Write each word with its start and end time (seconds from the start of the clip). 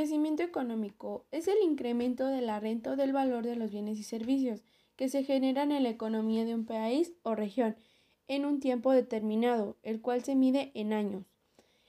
crecimiento 0.00 0.42
económico 0.42 1.26
es 1.30 1.46
el 1.46 1.58
incremento 1.62 2.26
de 2.26 2.40
la 2.40 2.58
renta 2.58 2.92
o 2.92 2.96
del 2.96 3.12
valor 3.12 3.44
de 3.44 3.54
los 3.54 3.70
bienes 3.70 3.98
y 3.98 4.02
servicios 4.02 4.64
que 4.96 5.10
se 5.10 5.24
generan 5.24 5.72
en 5.72 5.82
la 5.82 5.90
economía 5.90 6.46
de 6.46 6.54
un 6.54 6.64
país 6.64 7.12
o 7.22 7.34
región 7.34 7.76
en 8.26 8.46
un 8.46 8.60
tiempo 8.60 8.92
determinado, 8.92 9.76
el 9.82 10.00
cual 10.00 10.24
se 10.24 10.36
mide 10.36 10.70
en 10.72 10.94
años. 10.94 11.26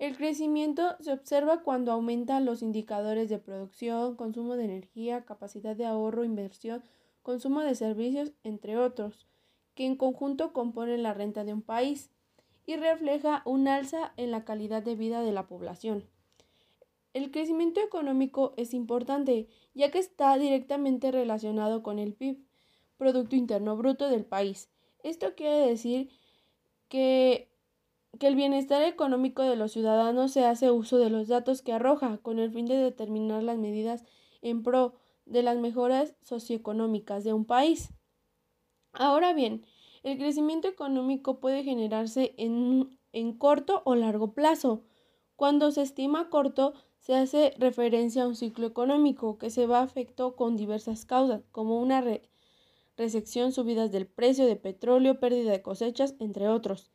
El 0.00 0.16
crecimiento 0.16 0.96
se 0.98 1.12
observa 1.12 1.62
cuando 1.62 1.92
aumentan 1.92 2.44
los 2.44 2.60
indicadores 2.60 3.28
de 3.28 3.38
producción, 3.38 4.16
consumo 4.16 4.56
de 4.56 4.64
energía, 4.64 5.24
capacidad 5.24 5.76
de 5.76 5.86
ahorro, 5.86 6.24
inversión, 6.24 6.82
consumo 7.22 7.60
de 7.60 7.76
servicios, 7.76 8.32
entre 8.42 8.78
otros, 8.78 9.28
que 9.76 9.86
en 9.86 9.94
conjunto 9.94 10.52
componen 10.52 11.04
la 11.04 11.14
renta 11.14 11.44
de 11.44 11.52
un 11.52 11.62
país 11.62 12.10
y 12.66 12.74
refleja 12.74 13.42
un 13.44 13.68
alza 13.68 14.12
en 14.16 14.32
la 14.32 14.44
calidad 14.44 14.82
de 14.82 14.96
vida 14.96 15.22
de 15.22 15.30
la 15.30 15.46
población. 15.46 16.02
El 17.14 17.30
crecimiento 17.30 17.80
económico 17.80 18.54
es 18.56 18.72
importante, 18.72 19.48
ya 19.74 19.90
que 19.90 19.98
está 19.98 20.38
directamente 20.38 21.10
relacionado 21.10 21.82
con 21.82 21.98
el 21.98 22.14
PIB, 22.14 22.38
Producto 22.96 23.36
Interno 23.36 23.76
Bruto 23.76 24.08
del 24.08 24.24
país. 24.24 24.70
Esto 25.02 25.34
quiere 25.34 25.58
decir 25.58 26.10
que, 26.88 27.50
que, 28.18 28.28
el 28.28 28.36
bienestar 28.36 28.82
económico 28.82 29.42
de 29.42 29.56
los 29.56 29.72
ciudadanos 29.72 30.32
se 30.32 30.44
hace 30.44 30.70
uso 30.70 30.98
de 30.98 31.10
los 31.10 31.28
datos 31.28 31.60
que 31.60 31.72
arroja 31.72 32.18
con 32.18 32.38
el 32.38 32.50
fin 32.50 32.66
de 32.66 32.76
determinar 32.76 33.42
las 33.42 33.58
medidas 33.58 34.04
en 34.40 34.62
pro 34.62 34.94
de 35.26 35.42
las 35.42 35.58
mejoras 35.58 36.14
socioeconómicas 36.22 37.24
de 37.24 37.32
un 37.32 37.44
país. 37.44 37.90
Ahora 38.92 39.32
bien, 39.32 39.66
el 40.02 40.18
crecimiento 40.18 40.68
económico 40.68 41.40
puede 41.40 41.62
generarse 41.62 42.34
en, 42.38 42.98
en 43.12 43.32
corto 43.36 43.82
o 43.84 43.94
largo 43.94 44.32
plazo. 44.32 44.82
Cuando 45.36 45.70
se 45.70 45.82
estima 45.82 46.28
corto, 46.28 46.74
se 47.02 47.16
hace 47.16 47.52
referencia 47.58 48.22
a 48.22 48.28
un 48.28 48.36
ciclo 48.36 48.64
económico 48.64 49.36
que 49.36 49.50
se 49.50 49.66
va 49.66 49.80
a 49.80 49.82
afecto 49.82 50.36
con 50.36 50.56
diversas 50.56 51.04
causas, 51.04 51.42
como 51.50 51.80
una 51.80 52.04
recesión, 52.96 53.50
subidas 53.50 53.90
del 53.90 54.06
precio 54.06 54.46
de 54.46 54.54
petróleo, 54.54 55.18
pérdida 55.18 55.50
de 55.50 55.62
cosechas, 55.62 56.14
entre 56.20 56.48
otros. 56.48 56.92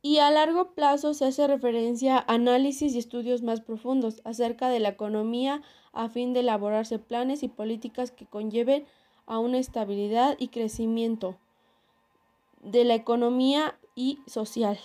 Y 0.00 0.18
a 0.20 0.30
largo 0.30 0.72
plazo 0.72 1.12
se 1.12 1.26
hace 1.26 1.46
referencia 1.46 2.16
a 2.16 2.32
análisis 2.32 2.94
y 2.94 2.98
estudios 2.98 3.42
más 3.42 3.60
profundos 3.60 4.22
acerca 4.24 4.70
de 4.70 4.80
la 4.80 4.88
economía 4.88 5.60
a 5.92 6.08
fin 6.08 6.32
de 6.32 6.40
elaborarse 6.40 6.98
planes 6.98 7.42
y 7.42 7.48
políticas 7.48 8.10
que 8.12 8.24
conlleven 8.24 8.86
a 9.26 9.38
una 9.38 9.58
estabilidad 9.58 10.34
y 10.38 10.48
crecimiento 10.48 11.36
de 12.62 12.84
la 12.84 12.94
economía 12.94 13.78
y 13.94 14.18
social. 14.26 14.78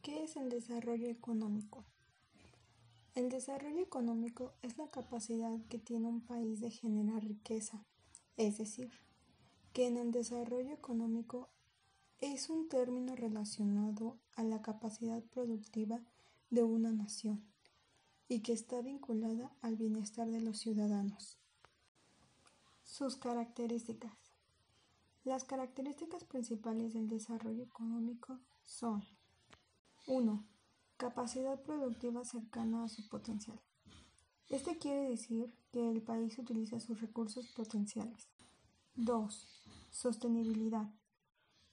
¿Qué 0.00 0.24
es 0.24 0.36
el 0.36 0.48
desarrollo 0.48 1.08
económico? 1.10 1.84
El 3.20 3.28
desarrollo 3.28 3.82
económico 3.82 4.54
es 4.62 4.78
la 4.78 4.88
capacidad 4.88 5.54
que 5.68 5.78
tiene 5.78 6.08
un 6.08 6.22
país 6.22 6.58
de 6.62 6.70
generar 6.70 7.22
riqueza, 7.22 7.84
es 8.38 8.56
decir, 8.56 8.90
que 9.74 9.86
en 9.86 9.98
el 9.98 10.10
desarrollo 10.10 10.72
económico 10.72 11.50
es 12.22 12.48
un 12.48 12.70
término 12.70 13.14
relacionado 13.16 14.18
a 14.36 14.42
la 14.42 14.62
capacidad 14.62 15.22
productiva 15.24 16.00
de 16.48 16.62
una 16.62 16.92
nación 16.92 17.44
y 18.26 18.40
que 18.40 18.54
está 18.54 18.80
vinculada 18.80 19.54
al 19.60 19.76
bienestar 19.76 20.30
de 20.30 20.40
los 20.40 20.58
ciudadanos. 20.58 21.36
Sus 22.84 23.16
características. 23.16 24.16
Las 25.24 25.44
características 25.44 26.24
principales 26.24 26.94
del 26.94 27.10
desarrollo 27.10 27.64
económico 27.64 28.40
son 28.64 29.04
1 30.06 30.42
Capacidad 31.00 31.58
productiva 31.62 32.26
cercana 32.26 32.84
a 32.84 32.88
su 32.90 33.08
potencial. 33.08 33.58
Este 34.50 34.76
quiere 34.76 35.08
decir 35.08 35.50
que 35.72 35.90
el 35.90 36.02
país 36.02 36.38
utiliza 36.38 36.78
sus 36.78 37.00
recursos 37.00 37.46
potenciales. 37.56 38.28
2. 38.96 39.46
Sostenibilidad. 39.90 40.90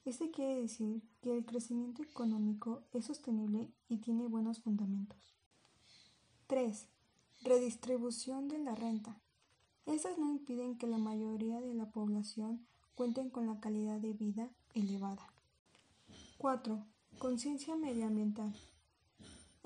Este 0.05 0.31
quiere 0.31 0.61
decir 0.61 1.03
que 1.19 1.35
el 1.35 1.45
crecimiento 1.45 2.03
económico 2.03 2.83
es 2.93 3.07
sostenible 3.07 3.69
y 3.89 3.97
tiene 3.97 4.27
buenos 4.27 4.61
fundamentos. 4.61 5.35
3. 6.47 6.87
Redistribución 7.43 8.47
de 8.47 8.59
la 8.59 8.75
renta. 8.75 9.19
Estas 9.85 10.17
no 10.17 10.31
impiden 10.31 10.77
que 10.77 10.87
la 10.87 10.99
mayoría 10.99 11.59
de 11.59 11.73
la 11.73 11.91
población 11.91 12.65
cuenten 12.95 13.29
con 13.29 13.45
la 13.45 13.59
calidad 13.59 13.99
de 13.99 14.13
vida 14.13 14.49
elevada. 14.73 15.27
4. 16.37 16.81
Conciencia 17.19 17.75
medioambiental. 17.75 18.55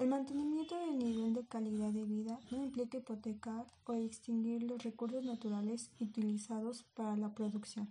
El 0.02 0.08
mantenimiento 0.08 0.76
del 0.80 0.98
nivel 0.98 1.36
de 1.36 1.46
calidad 1.46 1.92
de 1.92 2.06
vida 2.06 2.40
no 2.50 2.64
implica 2.64 2.98
hipotecar 2.98 3.68
o 3.86 3.94
extinguir 3.94 4.64
los 4.64 4.82
recursos 4.82 5.24
naturales 5.24 5.92
utilizados 6.00 6.82
para 6.96 7.16
la 7.16 7.36
producción. 7.36 7.88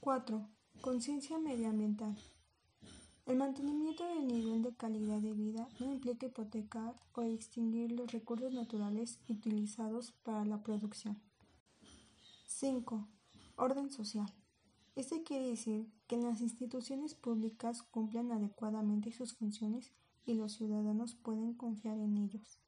4. 0.00 0.46
Conciencia 0.82 1.38
medioambiental. 1.38 2.14
El 3.24 3.36
mantenimiento 3.36 4.06
del 4.06 4.26
nivel 4.26 4.62
de 4.62 4.74
calidad 4.74 5.16
de 5.20 5.32
vida 5.32 5.66
no 5.80 5.94
implica 5.94 6.26
hipotecar 6.26 6.94
o 7.14 7.22
extinguir 7.22 7.92
los 7.92 8.12
recursos 8.12 8.52
naturales 8.52 9.18
utilizados 9.30 10.12
para 10.22 10.44
la 10.44 10.62
producción. 10.62 11.18
5. 12.48 13.08
Orden 13.56 13.90
social. 13.90 14.30
Este 14.94 15.22
quiere 15.22 15.48
decir 15.48 15.90
que 16.06 16.18
las 16.18 16.42
instituciones 16.42 17.14
públicas 17.14 17.82
cumplan 17.82 18.30
adecuadamente 18.30 19.10
sus 19.10 19.32
funciones 19.32 19.90
y 20.26 20.34
los 20.34 20.52
ciudadanos 20.52 21.14
pueden 21.14 21.54
confiar 21.54 21.98
en 21.98 22.16
ellos. 22.16 22.58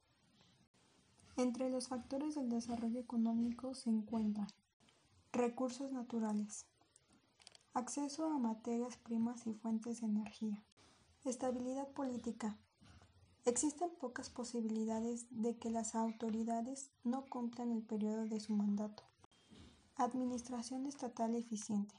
Entre 1.37 1.69
los 1.69 1.89
factores 1.89 2.35
del 2.35 2.49
desarrollo 2.49 2.99
económico 2.99 3.73
se 3.73 3.89
encuentran 3.89 4.47
recursos 5.33 5.91
naturales, 5.91 6.65
acceso 7.73 8.31
a 8.31 8.39
materias 8.39 8.95
primas 8.97 9.45
y 9.45 9.53
fuentes 9.53 9.99
de 9.99 10.07
energía, 10.07 10.63
estabilidad 11.25 11.89
política. 11.89 12.57
Existen 13.43 13.89
pocas 13.99 14.29
posibilidades 14.29 15.27
de 15.29 15.57
que 15.57 15.69
las 15.69 15.93
autoridades 15.93 16.89
no 17.03 17.25
cumplan 17.25 17.71
el 17.71 17.83
periodo 17.83 18.25
de 18.27 18.39
su 18.39 18.53
mandato. 18.53 19.03
Administración 19.97 20.85
estatal 20.85 21.35
eficiente. 21.35 21.95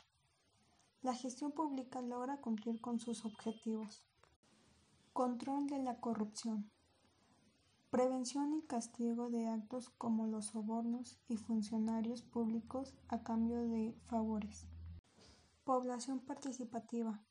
La 1.02 1.14
gestión 1.14 1.52
pública 1.52 2.00
logra 2.00 2.38
cumplir 2.40 2.80
con 2.80 2.98
sus 3.00 3.24
objetivos. 3.24 4.02
Control 5.16 5.66
de 5.66 5.78
la 5.78 5.98
corrupción. 5.98 6.70
Prevención 7.88 8.52
y 8.52 8.60
castigo 8.60 9.30
de 9.30 9.48
actos 9.48 9.88
como 9.88 10.26
los 10.26 10.48
sobornos 10.48 11.18
y 11.26 11.38
funcionarios 11.38 12.20
públicos 12.20 12.94
a 13.08 13.22
cambio 13.22 13.62
de 13.62 13.94
favores. 14.08 14.66
Población 15.64 16.20
participativa. 16.20 17.24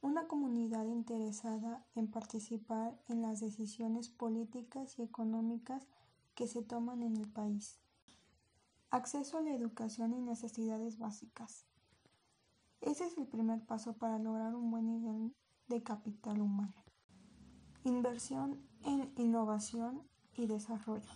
Una 0.00 0.28
comunidad 0.28 0.86
interesada 0.86 1.84
en 1.96 2.08
participar 2.08 2.96
en 3.08 3.22
las 3.22 3.40
decisiones 3.40 4.08
políticas 4.08 4.96
y 4.96 5.02
económicas 5.02 5.88
que 6.36 6.46
se 6.46 6.62
toman 6.62 7.02
en 7.02 7.16
el 7.16 7.28
país. 7.28 7.80
Acceso 8.92 9.38
a 9.38 9.42
la 9.42 9.52
educación 9.52 10.12
y 10.12 10.20
necesidades 10.20 10.96
básicas. 11.00 11.66
Ese 12.80 13.04
es 13.04 13.18
el 13.18 13.26
primer 13.26 13.66
paso 13.66 13.94
para 13.94 14.20
lograr 14.20 14.54
un 14.54 14.70
buen 14.70 14.86
nivel 14.86 15.34
de 15.66 15.82
capital 15.82 16.40
humano. 16.40 16.84
Inversión 17.84 18.60
en 18.84 19.10
innovación 19.16 20.02
y 20.36 20.46
desarrollo. 20.46 21.08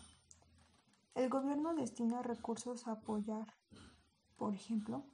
El 1.15 1.29
gobierno 1.29 1.75
destina 1.75 2.23
recursos 2.23 2.89
a 2.89 2.93
apoyar, 2.93 3.47
por 4.39 4.55
ejemplo, 4.55 5.05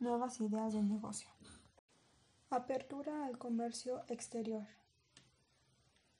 nuevas 0.00 0.40
ideas 0.40 0.72
de 0.72 0.82
negocio. 0.82 1.30
Apertura 2.50 3.26
al 3.26 3.38
comercio 3.38 4.02
exterior. 4.08 4.66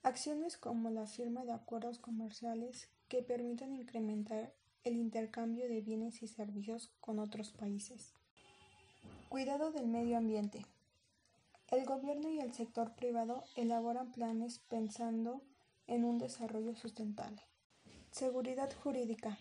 Acciones 0.01 0.57
como 0.57 0.89
la 0.89 1.07
firma 1.07 1.43
de 1.43 1.51
acuerdos 1.51 1.99
comerciales 1.99 2.89
que 3.09 3.21
permitan 3.21 3.75
incrementar 3.75 4.53
el 4.85 4.95
intercambio 4.95 5.67
de 5.67 5.81
bienes 5.81 6.23
y 6.23 6.27
servicios 6.29 6.89
con 7.01 7.19
otros 7.19 7.51
países. 7.51 8.13
Cuidado 9.27 9.73
del 9.73 9.87
medio 9.87 10.17
ambiente. 10.17 10.65
El 11.71 11.85
gobierno 11.85 12.31
y 12.31 12.39
el 12.39 12.51
sector 12.51 12.95
privado 12.95 13.43
elaboran 13.55 14.11
planes 14.11 14.57
pensando 14.69 15.43
en 15.85 16.03
un 16.03 16.17
desarrollo 16.17 16.75
sustentable. 16.75 17.43
Seguridad 18.09 18.71
jurídica. 18.81 19.37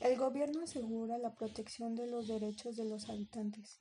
El 0.00 0.18
gobierno 0.18 0.62
asegura 0.62 1.16
la 1.16 1.36
protección 1.36 1.94
de 1.94 2.08
los 2.08 2.26
derechos 2.26 2.76
de 2.76 2.86
los 2.86 3.08
habitantes. 3.08 3.78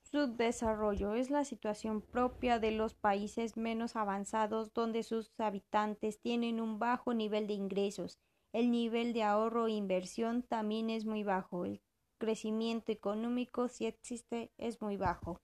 Subdesarrollo 0.00 1.14
es 1.14 1.28
la 1.28 1.44
situación 1.44 2.00
propia 2.00 2.58
de 2.58 2.70
los 2.70 2.94
países 2.94 3.58
menos 3.58 3.94
avanzados 3.94 4.72
donde 4.72 5.02
sus 5.02 5.38
habitantes 5.38 6.18
tienen 6.22 6.58
un 6.58 6.78
bajo 6.78 7.12
nivel 7.12 7.46
de 7.46 7.52
ingresos. 7.52 8.18
El 8.54 8.70
nivel 8.70 9.12
de 9.12 9.24
ahorro 9.24 9.66
e 9.66 9.72
inversión 9.72 10.42
también 10.42 10.88
es 10.88 11.04
muy 11.04 11.22
bajo. 11.22 11.66
El 11.66 11.82
crecimiento 12.16 12.92
económico, 12.92 13.68
si 13.68 13.84
existe, 13.84 14.50
es 14.56 14.80
muy 14.80 14.96
bajo. 14.96 15.42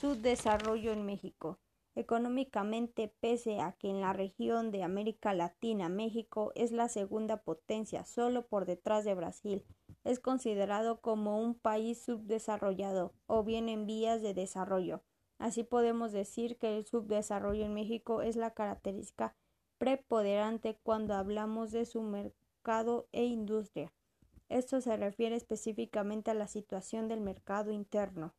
Subdesarrollo 0.00 0.92
en 0.92 1.04
México. 1.04 1.58
Económicamente, 1.94 3.14
pese 3.20 3.60
a 3.60 3.72
que 3.72 3.90
en 3.90 4.00
la 4.00 4.14
región 4.14 4.70
de 4.70 4.82
América 4.82 5.34
Latina 5.34 5.90
México 5.90 6.52
es 6.54 6.72
la 6.72 6.88
segunda 6.88 7.42
potencia, 7.42 8.06
solo 8.06 8.46
por 8.46 8.64
detrás 8.64 9.04
de 9.04 9.14
Brasil, 9.14 9.62
es 10.04 10.18
considerado 10.18 11.02
como 11.02 11.38
un 11.38 11.54
país 11.54 12.02
subdesarrollado 12.02 13.12
o 13.26 13.44
bien 13.44 13.68
en 13.68 13.84
vías 13.84 14.22
de 14.22 14.32
desarrollo. 14.32 15.02
Así 15.36 15.64
podemos 15.64 16.12
decir 16.12 16.56
que 16.56 16.78
el 16.78 16.86
subdesarrollo 16.86 17.66
en 17.66 17.74
México 17.74 18.22
es 18.22 18.36
la 18.36 18.54
característica 18.54 19.36
preponderante 19.76 20.78
cuando 20.82 21.12
hablamos 21.12 21.72
de 21.72 21.84
su 21.84 22.00
mercado 22.00 23.06
e 23.12 23.26
industria. 23.26 23.92
Esto 24.48 24.80
se 24.80 24.96
refiere 24.96 25.36
específicamente 25.36 26.30
a 26.30 26.34
la 26.34 26.48
situación 26.48 27.06
del 27.06 27.20
mercado 27.20 27.70
interno 27.70 28.32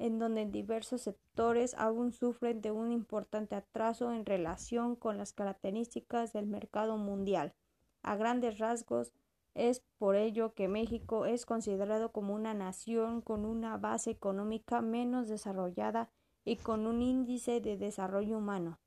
en 0.00 0.18
donde 0.18 0.46
diversos 0.46 1.02
sectores 1.02 1.74
aún 1.78 2.12
sufren 2.12 2.60
de 2.60 2.72
un 2.72 2.90
importante 2.90 3.54
atraso 3.54 4.12
en 4.12 4.26
relación 4.26 4.96
con 4.96 5.16
las 5.16 5.32
características 5.32 6.32
del 6.32 6.46
mercado 6.46 6.96
mundial. 6.96 7.54
A 8.02 8.16
grandes 8.16 8.58
rasgos, 8.58 9.12
es 9.54 9.82
por 9.98 10.16
ello 10.16 10.54
que 10.54 10.66
México 10.66 11.26
es 11.26 11.46
considerado 11.46 12.10
como 12.10 12.34
una 12.34 12.54
nación 12.54 13.20
con 13.20 13.44
una 13.44 13.76
base 13.76 14.10
económica 14.10 14.80
menos 14.80 15.28
desarrollada 15.28 16.10
y 16.44 16.56
con 16.56 16.86
un 16.86 17.02
índice 17.02 17.60
de 17.60 17.76
desarrollo 17.76 18.38
humano 18.38 18.80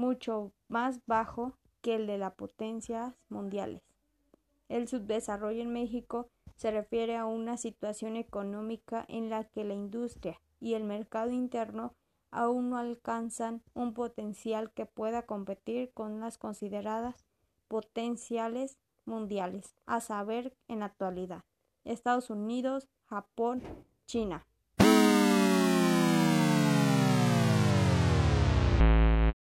mucho 0.00 0.52
más 0.68 1.00
bajo 1.06 1.52
que 1.82 1.96
el 1.96 2.06
de 2.06 2.18
las 2.18 2.34
potencias 2.34 3.14
mundiales. 3.28 3.82
El 4.68 4.88
subdesarrollo 4.88 5.60
en 5.60 5.72
México 5.72 6.30
se 6.60 6.70
refiere 6.70 7.16
a 7.16 7.24
una 7.24 7.56
situación 7.56 8.16
económica 8.16 9.06
en 9.08 9.30
la 9.30 9.44
que 9.44 9.64
la 9.64 9.72
industria 9.72 10.42
y 10.60 10.74
el 10.74 10.84
mercado 10.84 11.30
interno 11.30 11.94
aún 12.30 12.68
no 12.68 12.76
alcanzan 12.76 13.62
un 13.72 13.94
potencial 13.94 14.70
que 14.70 14.84
pueda 14.84 15.22
competir 15.22 15.90
con 15.94 16.20
las 16.20 16.36
consideradas 16.36 17.24
potenciales 17.66 18.76
mundiales, 19.06 19.74
a 19.86 20.02
saber, 20.02 20.54
en 20.68 20.80
la 20.80 20.84
actualidad, 20.84 21.44
Estados 21.84 22.28
Unidos, 22.28 22.90
Japón, 23.06 23.62
China. 24.04 24.46